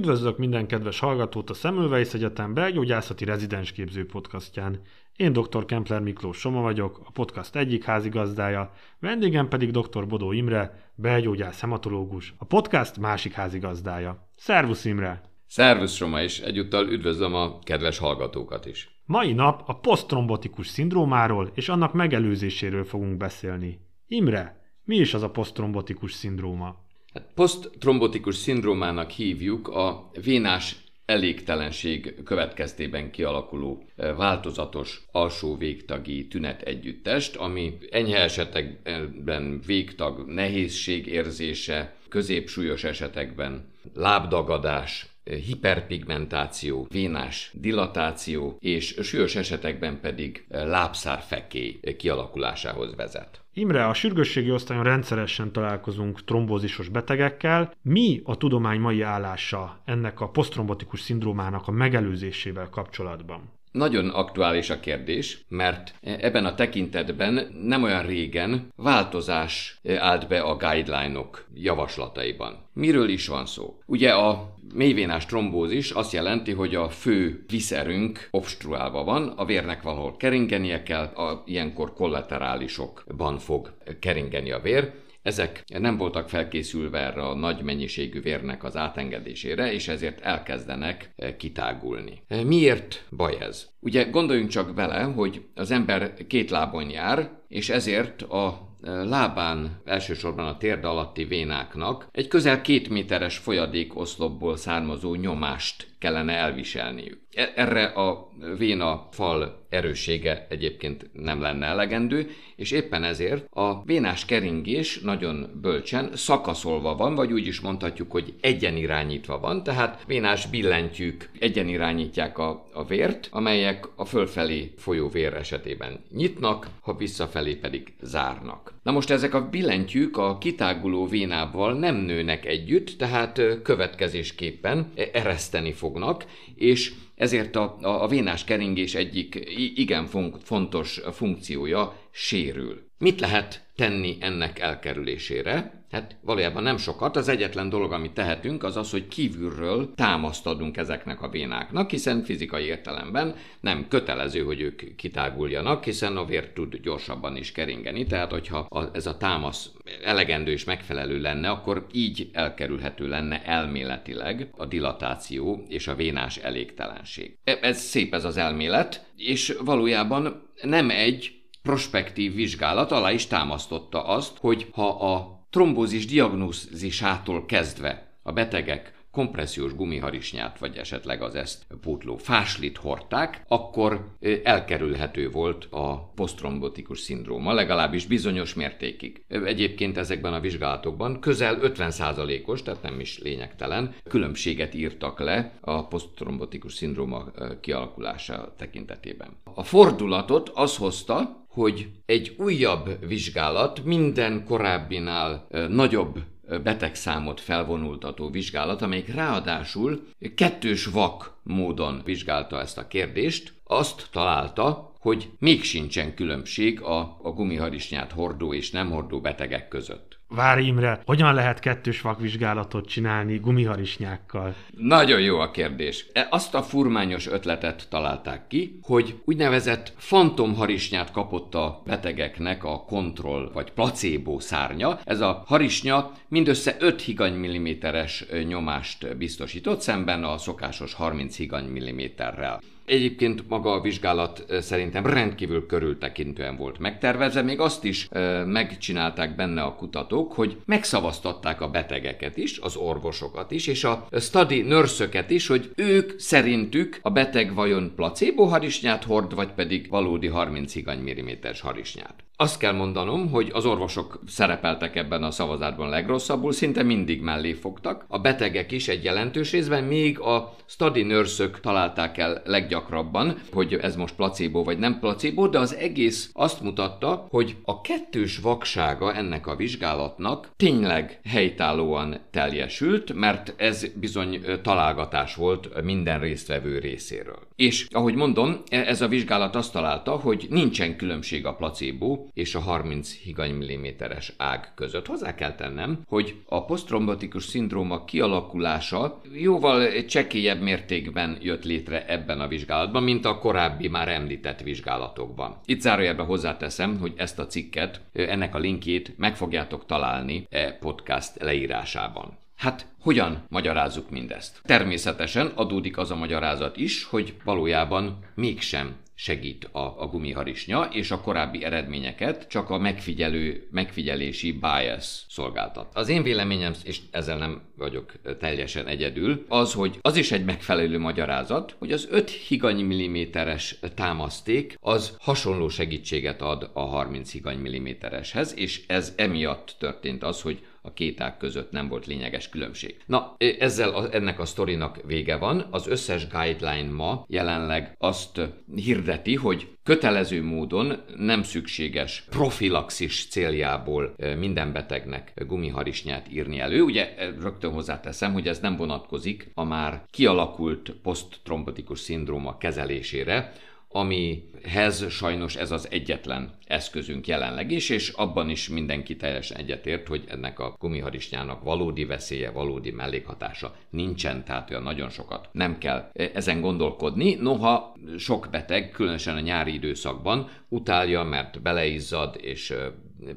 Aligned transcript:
Üdvözlök 0.00 0.38
minden 0.38 0.66
kedves 0.66 0.98
hallgatót 0.98 1.50
a 1.50 1.54
Semmelweis 1.54 2.14
Egyetem 2.14 2.54
belgyógyászati 2.54 3.24
rezidensképző 3.24 4.06
podcastján. 4.06 4.80
Én 5.16 5.32
dr. 5.32 5.64
Kempler 5.64 6.00
Miklós 6.00 6.38
Soma 6.38 6.60
vagyok, 6.60 7.00
a 7.04 7.10
podcast 7.10 7.56
egyik 7.56 7.84
házigazdája, 7.84 8.72
vendégem 8.98 9.48
pedig 9.48 9.70
dr. 9.70 10.06
Bodó 10.06 10.32
Imre, 10.32 10.92
belgyógyász 10.94 11.60
hematológus, 11.60 12.34
a 12.38 12.44
podcast 12.44 12.98
másik 12.98 13.32
házigazdája. 13.32 14.28
Szervusz 14.36 14.84
Imre! 14.84 15.22
Szervusz 15.46 15.94
Soma, 15.94 16.22
és 16.22 16.40
egyúttal 16.40 16.88
üdvözlöm 16.88 17.34
a 17.34 17.58
kedves 17.58 17.98
hallgatókat 17.98 18.66
is. 18.66 19.02
Mai 19.04 19.32
nap 19.32 19.62
a 19.66 19.78
posztrombotikus 19.78 20.66
szindrómáról 20.66 21.50
és 21.54 21.68
annak 21.68 21.92
megelőzéséről 21.92 22.84
fogunk 22.84 23.16
beszélni. 23.16 23.80
Imre, 24.06 24.60
mi 24.84 24.96
is 24.96 25.14
az 25.14 25.22
a 25.22 25.30
posztrombotikus 25.30 26.12
szindróma? 26.12 26.88
Hát 27.14 27.26
poszttrombotikus 27.34 28.36
szindrómának 28.36 29.10
hívjuk 29.10 29.68
a 29.68 30.10
vénás 30.22 30.76
elégtelenség 31.04 32.22
következtében 32.24 33.10
kialakuló 33.10 33.84
e, 33.96 34.12
változatos 34.12 35.02
alsó 35.12 35.56
végtagi 35.56 36.28
tünet 36.28 36.62
együttest, 36.62 37.36
ami 37.36 37.78
enyhe 37.90 38.18
esetekben 38.18 39.60
végtag 39.66 40.26
nehézség 40.26 41.06
érzése, 41.06 41.96
középsúlyos 42.08 42.84
esetekben 42.84 43.72
lábdagadás, 43.94 45.06
hiperpigmentáció, 45.24 46.86
vénás 46.90 47.50
dilatáció 47.54 48.56
és 48.60 48.96
súlyos 49.02 49.36
esetekben 49.36 50.00
pedig 50.00 50.44
lábszárfekély 50.48 51.80
kialakulásához 51.96 52.94
vezet. 52.96 53.40
Imre, 53.52 53.86
a 53.86 53.94
sürgősségi 53.94 54.50
osztályon 54.50 54.84
rendszeresen 54.84 55.52
találkozunk 55.52 56.24
trombózisos 56.24 56.88
betegekkel. 56.88 57.74
Mi 57.82 58.20
a 58.24 58.36
tudomány 58.36 58.80
mai 58.80 59.02
állása 59.02 59.80
ennek 59.84 60.20
a 60.20 60.28
posztrombotikus 60.28 61.00
szindrómának 61.00 61.68
a 61.68 61.70
megelőzésével 61.70 62.68
kapcsolatban? 62.68 63.59
Nagyon 63.72 64.08
aktuális 64.08 64.70
a 64.70 64.80
kérdés, 64.80 65.44
mert 65.48 65.94
ebben 66.00 66.44
a 66.44 66.54
tekintetben 66.54 67.58
nem 67.62 67.82
olyan 67.82 68.02
régen 68.02 68.68
változás 68.76 69.80
állt 69.98 70.28
be 70.28 70.40
a 70.40 70.56
guideline-ok 70.56 71.46
javaslataiban. 71.54 72.68
Miről 72.72 73.08
is 73.08 73.26
van 73.26 73.46
szó? 73.46 73.78
Ugye 73.86 74.12
a 74.12 74.54
mélyvénás 74.74 75.26
trombózis 75.26 75.90
azt 75.90 76.12
jelenti, 76.12 76.52
hogy 76.52 76.74
a 76.74 76.88
fő 76.88 77.44
viszerünk 77.48 78.28
obstruálva 78.30 79.04
van, 79.04 79.28
a 79.28 79.44
vérnek 79.44 79.82
valahol 79.82 80.16
keringenie 80.16 80.82
kell, 80.82 81.04
a, 81.04 81.42
ilyenkor 81.46 81.92
kollaterálisokban 81.92 83.38
fog 83.38 83.72
keringeni 84.00 84.50
a 84.50 84.60
vér, 84.60 84.92
ezek 85.22 85.64
nem 85.78 85.96
voltak 85.96 86.28
felkészülve 86.28 86.98
erre 86.98 87.22
a 87.22 87.34
nagy 87.34 87.62
mennyiségű 87.62 88.20
vérnek 88.20 88.64
az 88.64 88.76
átengedésére, 88.76 89.72
és 89.72 89.88
ezért 89.88 90.20
elkezdenek 90.20 91.14
kitágulni. 91.36 92.22
Miért 92.44 93.04
baj 93.10 93.36
ez? 93.40 93.68
Ugye 93.80 94.04
gondoljunk 94.04 94.48
csak 94.50 94.74
vele, 94.74 95.02
hogy 95.02 95.44
az 95.54 95.70
ember 95.70 96.26
két 96.26 96.50
lábon 96.50 96.90
jár, 96.90 97.30
és 97.48 97.68
ezért 97.68 98.22
a 98.22 98.68
lábán, 98.82 99.80
elsősorban 99.84 100.46
a 100.46 100.56
térde 100.56 100.88
alatti 100.88 101.24
vénáknak 101.24 102.08
egy 102.12 102.28
közel 102.28 102.60
két 102.60 102.88
méteres 102.88 103.36
folyadék 103.36 103.98
oszlopból 103.98 104.56
származó 104.56 105.14
nyomást 105.14 105.89
kellene 106.00 106.32
elviselniük. 106.32 107.18
E, 107.34 107.52
erre 107.56 107.84
a 107.84 108.28
véna 108.58 109.08
fal 109.10 109.66
erőssége 109.68 110.46
egyébként 110.48 111.10
nem 111.12 111.40
lenne 111.40 111.66
elegendő, 111.66 112.30
és 112.56 112.70
éppen 112.70 113.04
ezért 113.04 113.46
a 113.50 113.84
vénás 113.84 114.24
keringés 114.24 115.00
nagyon 115.00 115.58
bölcsen 115.60 116.10
szakaszolva 116.14 116.96
van, 116.96 117.14
vagy 117.14 117.32
úgy 117.32 117.46
is 117.46 117.60
mondhatjuk, 117.60 118.10
hogy 118.10 118.34
egyenirányítva 118.40 119.38
van, 119.38 119.62
tehát 119.62 120.04
vénás 120.06 120.46
billentyűk 120.46 121.30
egyenirányítják 121.38 122.38
a, 122.38 122.66
a 122.72 122.84
vért, 122.84 123.28
amelyek 123.30 123.88
a 123.96 124.04
fölfelé 124.04 124.72
folyó 124.76 125.08
vér 125.08 125.34
esetében 125.34 126.04
nyitnak, 126.12 126.66
ha 126.80 126.94
visszafelé 126.96 127.54
pedig 127.54 127.92
zárnak. 128.00 128.74
Na 128.82 128.92
most 128.92 129.10
ezek 129.10 129.34
a 129.34 129.48
billentyűk 129.48 130.16
a 130.16 130.38
kitáguló 130.38 131.06
vénával 131.06 131.72
nem 131.72 131.96
nőnek 131.96 132.46
együtt, 132.46 132.98
tehát 132.98 133.40
következésképpen 133.62 134.92
ereszteni 135.12 135.72
fognak, 135.90 136.24
és 136.54 136.92
ezért 137.14 137.56
a, 137.56 137.76
a, 137.80 138.02
a 138.02 138.06
vénás 138.06 138.44
keringés 138.44 138.94
egyik 138.94 139.52
igen 139.74 140.06
fontos 140.42 141.00
funkciója 141.12 141.99
sérül. 142.12 142.88
Mit 142.98 143.20
lehet 143.20 143.66
tenni 143.76 144.16
ennek 144.20 144.58
elkerülésére? 144.58 145.84
Hát 145.90 146.16
valójában 146.20 146.62
nem 146.62 146.76
sokat, 146.76 147.16
az 147.16 147.28
egyetlen 147.28 147.68
dolog, 147.68 147.92
amit 147.92 148.12
tehetünk, 148.12 148.64
az 148.64 148.76
az, 148.76 148.90
hogy 148.90 149.08
kívülről 149.08 149.94
támaszt 149.94 150.46
adunk 150.46 150.76
ezeknek 150.76 151.22
a 151.22 151.28
vénáknak, 151.28 151.90
hiszen 151.90 152.24
fizikai 152.24 152.64
értelemben 152.64 153.36
nem 153.60 153.88
kötelező, 153.88 154.42
hogy 154.42 154.60
ők 154.60 154.96
kitáguljanak, 154.96 155.84
hiszen 155.84 156.16
a 156.16 156.24
vér 156.24 156.52
tud 156.52 156.76
gyorsabban 156.76 157.36
is 157.36 157.52
keringeni, 157.52 158.06
tehát 158.06 158.30
hogyha 158.30 158.90
ez 158.92 159.06
a 159.06 159.16
támasz 159.16 159.70
elegendő 160.04 160.50
és 160.50 160.64
megfelelő 160.64 161.20
lenne, 161.20 161.50
akkor 161.50 161.86
így 161.92 162.30
elkerülhető 162.32 163.08
lenne 163.08 163.44
elméletileg 163.44 164.48
a 164.56 164.66
dilatáció 164.66 165.64
és 165.68 165.88
a 165.88 165.94
vénás 165.94 166.36
elégtelenség. 166.36 167.36
E, 167.44 167.58
ez 167.62 167.80
szép 167.80 168.14
ez 168.14 168.24
az 168.24 168.36
elmélet, 168.36 169.06
és 169.16 169.56
valójában 169.64 170.48
nem 170.62 170.90
egy 170.90 171.39
prospektív 171.62 172.34
vizsgálat 172.34 172.92
alá 172.92 173.12
is 173.12 173.26
támasztotta 173.26 174.04
azt, 174.04 174.38
hogy 174.38 174.68
ha 174.72 174.88
a 174.88 175.46
trombózis 175.50 176.06
diagnózisától 176.06 177.46
kezdve 177.46 178.16
a 178.22 178.32
betegek 178.32 178.98
kompressziós 179.10 179.74
gumiharisnyát, 179.74 180.58
vagy 180.58 180.76
esetleg 180.76 181.22
az 181.22 181.34
ezt 181.34 181.66
pótló 181.80 182.16
fáslit 182.16 182.76
hordták, 182.76 183.44
akkor 183.48 184.06
elkerülhető 184.42 185.30
volt 185.30 185.66
a 185.70 186.12
posztrombotikus 186.14 187.00
szindróma, 187.00 187.52
legalábbis 187.52 188.06
bizonyos 188.06 188.54
mértékig. 188.54 189.24
Egyébként 189.28 189.96
ezekben 189.96 190.32
a 190.32 190.40
vizsgálatokban 190.40 191.20
közel 191.20 191.58
50%-os, 191.62 192.62
tehát 192.62 192.82
nem 192.82 193.00
is 193.00 193.18
lényegtelen, 193.18 193.94
különbséget 194.08 194.74
írtak 194.74 195.20
le 195.20 195.52
a 195.60 195.86
posztrombotikus 195.86 196.74
szindróma 196.74 197.24
kialakulása 197.60 198.54
tekintetében. 198.58 199.36
A 199.54 199.62
fordulatot 199.62 200.50
az 200.54 200.76
hozta, 200.76 201.39
hogy 201.50 201.90
egy 202.06 202.34
újabb 202.38 203.06
vizsgálat 203.06 203.84
minden 203.84 204.44
korábbinál 204.44 205.46
nagyobb 205.68 206.18
betegszámot 206.62 207.40
felvonultató 207.40 208.30
vizsgálat, 208.30 208.82
amelyik 208.82 209.14
ráadásul 209.14 210.06
kettős 210.34 210.86
vak 210.86 211.38
módon 211.42 212.02
vizsgálta 212.04 212.60
ezt 212.60 212.78
a 212.78 212.86
kérdést, 212.86 213.52
azt 213.64 214.08
találta, 214.12 214.92
hogy 214.98 215.30
még 215.38 215.62
sincsen 215.62 216.14
különbség 216.14 216.80
a, 216.80 216.98
a 217.22 217.30
gumiharisnyát 217.30 218.12
hordó 218.12 218.54
és 218.54 218.70
nem 218.70 218.90
hordó 218.90 219.20
betegek 219.20 219.68
között. 219.68 220.19
Várj 220.34 220.66
Imre, 220.66 221.00
hogyan 221.06 221.34
lehet 221.34 221.58
kettős 221.60 222.00
vakvizsgálatot 222.00 222.86
csinálni 222.86 223.36
gumiharisnyákkal? 223.36 224.54
Nagyon 224.76 225.20
jó 225.20 225.38
a 225.38 225.50
kérdés. 225.50 226.06
E, 226.12 226.26
azt 226.30 226.54
a 226.54 226.62
furmányos 226.62 227.26
ötletet 227.26 227.86
találták 227.88 228.46
ki, 228.46 228.78
hogy 228.82 229.20
úgynevezett 229.24 229.92
fantomharisnyát 229.96 231.10
kapott 231.10 231.54
a 231.54 231.82
betegeknek 231.86 232.64
a 232.64 232.84
kontroll 232.84 233.50
vagy 233.52 233.70
placebo 233.70 234.40
szárnya. 234.40 235.00
Ez 235.04 235.20
a 235.20 235.42
harisnya 235.46 236.12
mindössze 236.28 236.76
5 236.78 237.02
higany 237.02 237.34
milliméteres 237.34 238.24
nyomást 238.46 239.16
biztosított, 239.16 239.80
szemben 239.80 240.24
a 240.24 240.38
szokásos 240.38 240.94
30 240.94 241.36
higany 241.36 241.64
milliméterrel. 241.64 242.60
Egyébként 242.90 243.48
maga 243.48 243.72
a 243.72 243.80
vizsgálat 243.80 244.44
szerintem 244.60 245.06
rendkívül 245.06 245.66
körültekintően 245.66 246.56
volt 246.56 246.78
megtervezve, 246.78 247.42
még 247.42 247.60
azt 247.60 247.84
is 247.84 248.08
e, 248.10 248.44
megcsinálták 248.44 249.36
benne 249.36 249.62
a 249.62 249.74
kutatók, 249.74 250.32
hogy 250.32 250.56
megszavaztatták 250.64 251.60
a 251.60 251.70
betegeket 251.70 252.36
is, 252.36 252.58
az 252.58 252.76
orvosokat 252.76 253.50
is, 253.50 253.66
és 253.66 253.84
a 253.84 254.06
study 254.20 254.62
nurse 254.62 255.24
is, 255.28 255.46
hogy 255.46 255.70
ők 255.76 256.18
szerintük 256.18 256.98
a 257.02 257.10
beteg 257.10 257.54
vajon 257.54 257.92
placebo 257.96 258.44
harisnyát 258.44 259.04
hord, 259.04 259.34
vagy 259.34 259.52
pedig 259.52 259.88
valódi 259.88 260.26
30 260.26 260.72
higany 260.72 260.98
milliméteres 260.98 261.60
harisnyát. 261.60 262.14
Azt 262.40 262.58
kell 262.58 262.72
mondanom, 262.72 263.30
hogy 263.30 263.50
az 263.52 263.66
orvosok 263.66 264.20
szerepeltek 264.26 264.96
ebben 264.96 265.22
a 265.22 265.30
szavazatban 265.30 265.88
legrosszabbul, 265.88 266.52
szinte 266.52 266.82
mindig 266.82 267.20
mellé 267.20 267.52
fogtak. 267.52 268.04
A 268.08 268.18
betegek 268.18 268.72
is 268.72 268.88
egy 268.88 269.04
jelentős 269.04 269.52
részben, 269.52 269.84
még 269.84 270.20
a 270.20 270.54
study 270.66 271.02
nurse 271.02 271.50
találták 271.60 272.18
el 272.18 272.42
leggyakrabban 272.44 272.68
leggyakrabban, 272.70 273.38
hogy 273.52 273.74
ez 273.74 273.96
most 273.96 274.14
placebo 274.14 274.64
vagy 274.64 274.78
nem 274.78 274.98
placebo, 274.98 275.48
de 275.48 275.58
az 275.58 275.74
egész 275.74 276.30
azt 276.32 276.60
mutatta, 276.60 277.26
hogy 277.30 277.56
a 277.64 277.80
kettős 277.80 278.38
vaksága 278.38 279.14
ennek 279.14 279.46
a 279.46 279.56
vizsgálatnak 279.56 280.50
tényleg 280.56 281.20
helytállóan 281.24 282.20
teljesült, 282.30 283.12
mert 283.12 283.54
ez 283.56 283.86
bizony 283.94 284.40
találgatás 284.62 285.34
volt 285.34 285.82
minden 285.82 286.20
résztvevő 286.20 286.78
részéről. 286.78 287.38
És 287.56 287.86
ahogy 287.90 288.14
mondom, 288.14 288.62
e, 288.68 288.76
ez 288.76 289.00
a 289.00 289.08
vizsgálat 289.08 289.54
azt 289.54 289.72
találta, 289.72 290.10
hogy 290.10 290.46
nincsen 290.50 290.96
különbség 290.96 291.46
a 291.46 291.54
placebo 291.54 292.26
és 292.34 292.54
a 292.54 292.60
30 292.60 293.14
higany 293.14 293.54
milliméteres 293.54 294.32
ág 294.36 294.72
között. 294.74 295.06
Hozzá 295.06 295.34
kell 295.34 295.54
tennem, 295.54 296.00
hogy 296.06 296.34
a 296.46 296.64
posztrombatikus 296.64 297.44
szindróma 297.44 298.04
kialakulása 298.04 299.20
jóval 299.32 300.04
csekélyebb 300.04 300.60
mértékben 300.60 301.38
jött 301.40 301.64
létre 301.64 302.06
ebben 302.06 302.40
a 302.40 302.48
vizsgálatban, 302.48 303.02
mint 303.02 303.24
a 303.24 303.38
korábbi 303.38 303.88
már 303.88 304.08
említett 304.08 304.60
vizsgálatokban. 304.60 305.60
Itt 305.64 305.80
zárójelben 305.80 306.26
hozzáteszem, 306.26 306.98
hogy 306.98 307.12
ezt 307.16 307.38
a 307.38 307.46
cikket, 307.46 308.00
ennek 308.12 308.54
a 308.54 308.58
linkjét 308.58 309.18
meg 309.18 309.36
fogjátok 309.36 309.86
találni 309.86 310.46
e 310.50 310.72
podcast 310.72 311.42
leírásában. 311.42 312.38
Hát 312.60 312.86
hogyan 313.00 313.44
magyarázzuk 313.48 314.10
mindezt? 314.10 314.60
Természetesen 314.64 315.46
adódik 315.46 315.98
az 315.98 316.10
a 316.10 316.16
magyarázat 316.16 316.76
is, 316.76 317.04
hogy 317.04 317.34
valójában 317.44 318.18
mégsem 318.34 318.96
segít 319.22 319.64
a, 319.64 319.78
a 319.78 320.06
gumiharisnya, 320.06 320.88
és 320.92 321.10
a 321.10 321.20
korábbi 321.20 321.64
eredményeket 321.64 322.48
csak 322.48 322.70
a 322.70 322.78
megfigyelő, 322.78 323.68
megfigyelési 323.70 324.52
bias 324.52 325.24
szolgáltat. 325.28 325.90
Az 325.94 326.08
én 326.08 326.22
véleményem, 326.22 326.72
és 326.84 327.00
ezzel 327.10 327.38
nem 327.38 327.62
vagyok 327.76 328.12
teljesen 328.38 328.86
egyedül, 328.86 329.44
az, 329.48 329.72
hogy 329.72 329.98
az 330.00 330.16
is 330.16 330.32
egy 330.32 330.44
megfelelő 330.44 330.98
magyarázat, 330.98 331.76
hogy 331.78 331.92
az 331.92 332.08
5 332.10 332.30
higany 332.30 332.84
milliméteres 332.84 333.78
támaszték 333.94 334.76
az 334.80 335.16
hasonló 335.18 335.68
segítséget 335.68 336.42
ad 336.42 336.70
a 336.72 336.80
30 336.80 337.32
higany 337.32 337.58
millimétereshez, 337.58 338.54
és 338.56 338.82
ez 338.86 339.12
emiatt 339.16 339.76
történt 339.78 340.22
az, 340.22 340.42
hogy 340.42 340.62
a 340.82 340.92
két 340.92 341.20
ág 341.20 341.36
között 341.36 341.70
nem 341.70 341.88
volt 341.88 342.06
lényeges 342.06 342.48
különbség. 342.48 342.96
Na, 343.06 343.36
ezzel 343.58 343.90
a, 343.90 344.14
ennek 344.14 344.40
a 344.40 344.44
sztorinak 344.44 345.00
vége 345.06 345.36
van. 345.36 345.66
Az 345.70 345.86
összes 345.86 346.26
guideline 346.28 346.90
ma 346.90 347.24
jelenleg 347.28 347.94
azt 347.98 348.40
hirdeti, 348.74 349.34
hogy 349.34 349.68
kötelező 349.82 350.42
módon 350.42 351.02
nem 351.16 351.42
szükséges 351.42 352.24
profilaxis 352.30 353.26
céljából 353.28 354.14
minden 354.38 354.72
betegnek 354.72 355.32
gumiharisnyát 355.46 356.32
írni 356.32 356.60
elő. 356.60 356.82
Ugye 356.82 357.14
rögtön 357.40 357.72
hozzáteszem, 357.72 358.32
hogy 358.32 358.48
ez 358.48 358.58
nem 358.58 358.76
vonatkozik 358.76 359.50
a 359.54 359.64
már 359.64 360.04
kialakult 360.10 360.90
poszttrombotikus 361.02 361.98
szindróma 361.98 362.56
kezelésére, 362.58 363.52
amihez 363.92 365.10
sajnos 365.10 365.56
ez 365.56 365.70
az 365.70 365.88
egyetlen 365.90 366.50
eszközünk 366.66 367.26
jelenleg 367.26 367.70
is, 367.70 367.88
és 367.88 368.08
abban 368.08 368.50
is 368.50 368.68
mindenki 368.68 369.16
teljesen 369.16 369.56
egyetért, 369.56 370.06
hogy 370.06 370.24
ennek 370.28 370.58
a 370.58 370.76
gumiharisnyának 370.78 371.62
valódi 371.62 372.04
veszélye, 372.04 372.50
valódi 372.50 372.90
mellékhatása 372.90 373.74
nincsen, 373.90 374.44
tehát 374.44 374.70
olyan 374.70 374.82
nagyon 374.82 375.08
sokat 375.08 375.48
nem 375.52 375.78
kell 375.78 376.10
ezen 376.12 376.60
gondolkodni. 376.60 377.34
Noha 377.34 377.96
sok 378.18 378.48
beteg, 378.50 378.90
különösen 378.90 379.36
a 379.36 379.40
nyári 379.40 379.72
időszakban 379.72 380.48
utálja, 380.68 381.22
mert 381.22 381.62
beleizzad, 381.62 382.36
és 382.40 382.74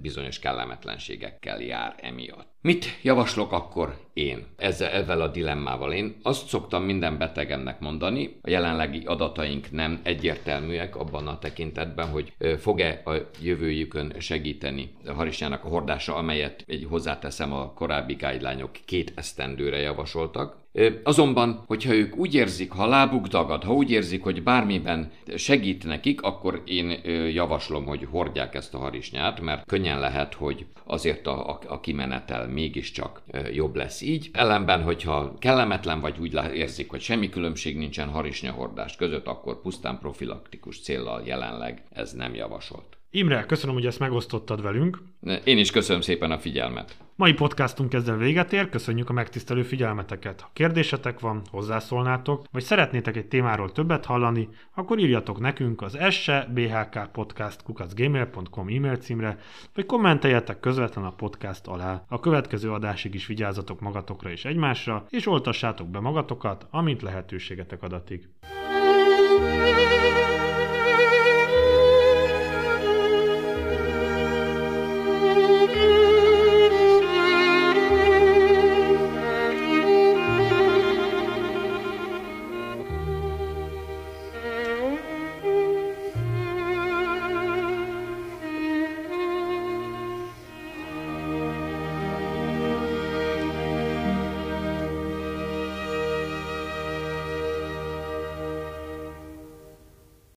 bizonyos 0.01 0.39
kellemetlenségekkel 0.39 1.62
jár 1.62 1.95
emiatt. 1.97 2.51
Mit 2.62 2.85
javaslok 3.01 3.51
akkor 3.51 3.97
én 4.13 4.45
ezzel, 4.57 4.89
ezzel 4.89 5.21
a 5.21 5.27
dilemmával? 5.27 5.94
Én 5.94 6.15
azt 6.21 6.47
szoktam 6.47 6.83
minden 6.83 7.18
betegemnek 7.18 7.80
mondani, 7.80 8.39
a 8.41 8.50
jelenlegi 8.50 9.01
adataink 9.06 9.71
nem 9.71 10.00
egyértelműek 10.03 10.95
abban 10.95 11.27
a 11.27 11.39
tekintetben, 11.39 12.09
hogy 12.09 12.33
fog-e 12.57 13.01
a 13.06 13.30
jövőjükön 13.41 14.13
segíteni 14.19 14.91
a 15.06 15.13
harisnyának 15.13 15.65
a 15.65 15.68
hordása, 15.68 16.15
amelyet 16.15 16.63
egy 16.68 16.85
hozzáteszem 16.89 17.53
a 17.53 17.74
korábbi 17.74 18.13
guideline 18.13 18.69
két 18.85 19.12
esztendőre 19.15 19.77
javasoltak. 19.77 20.62
Azonban, 21.03 21.63
hogyha 21.67 21.93
ők 21.93 22.15
úgy 22.15 22.33
érzik, 22.33 22.71
ha 22.71 22.87
lábuk 22.87 23.27
dagad, 23.27 23.63
ha 23.63 23.73
úgy 23.73 23.91
érzik, 23.91 24.23
hogy 24.23 24.43
bármiben 24.43 25.11
segít 25.35 25.85
nekik, 25.85 26.21
akkor 26.21 26.61
én 26.65 26.99
javaslom, 27.33 27.85
hogy 27.85 28.07
hordják 28.11 28.55
ezt 28.55 28.73
a 28.73 28.77
harisnyát, 28.77 29.41
mert 29.41 29.65
könnyen 29.65 29.99
lehet, 29.99 30.33
hogy 30.33 30.65
azért 30.85 31.27
a, 31.27 31.49
a, 31.49 31.59
a 31.67 31.79
kimenetel 31.79 32.47
mégiscsak 32.47 33.21
jobb 33.51 33.75
lesz 33.75 34.01
így. 34.01 34.29
Ellenben, 34.33 34.83
hogyha 34.83 35.33
kellemetlen 35.39 35.99
vagy 35.99 36.19
úgy 36.19 36.39
érzik, 36.53 36.89
hogy 36.89 37.01
semmi 37.01 37.29
különbség 37.29 37.77
nincsen 37.77 38.09
harisnyahordás 38.09 38.95
között, 38.95 39.27
akkor 39.27 39.61
pusztán 39.61 39.99
profilaktikus 39.99 40.81
céllal 40.81 41.21
jelenleg 41.25 41.83
ez 41.89 42.11
nem 42.11 42.35
javasolt. 42.35 42.97
Imre, 43.15 43.45
köszönöm, 43.45 43.75
hogy 43.75 43.86
ezt 43.86 44.00
megosztottad 44.00 44.62
velünk. 44.62 45.01
Én 45.44 45.57
is 45.57 45.71
köszönöm 45.71 46.01
szépen 46.01 46.31
a 46.31 46.39
figyelmet. 46.39 46.98
Mai 47.15 47.33
podcastunk 47.33 47.94
ezzel 47.94 48.18
véget 48.18 48.54
ér, 48.54 48.69
köszönjük 48.69 49.10
a 49.10 49.13
megtisztelő 49.13 49.63
figyelmeteket. 49.63 50.42
Ha 50.42 50.50
kérdésetek 50.54 51.19
van, 51.19 51.42
hozzászólnátok, 51.51 52.45
vagy 52.51 52.63
szeretnétek 52.63 53.15
egy 53.15 53.25
témáról 53.25 53.71
többet 53.71 54.06
hallani, 54.06 54.50
akkor 54.75 55.00
írjatok 55.00 55.39
nekünk 55.39 55.81
az 55.81 55.95
esse 55.95 56.48
bhk 56.54 57.12
podcast 57.12 57.63
kukacgmail.com 57.63 58.68
e-mail 58.68 58.95
címre, 58.95 59.38
vagy 59.74 59.86
kommenteljetek 59.86 60.59
közvetlen 60.59 61.06
a 61.06 61.13
podcast 61.13 61.68
alá. 61.68 62.04
A 62.07 62.19
következő 62.19 62.71
adásig 62.71 63.13
is 63.13 63.25
vigyázzatok 63.25 63.80
magatokra 63.80 64.31
és 64.31 64.45
egymásra, 64.45 65.06
és 65.09 65.27
oltassátok 65.27 65.88
be 65.88 66.00
magatokat, 66.00 66.68
amint 66.69 67.01
lehetőségetek 67.01 67.83
adatik. 67.83 68.30